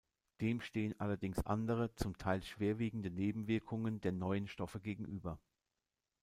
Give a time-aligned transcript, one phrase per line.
[0.39, 5.39] Dem stehen allerdings andere, zum Teil schwerwiegende Nebenwirkungen der neuen Stoffe gegenüber.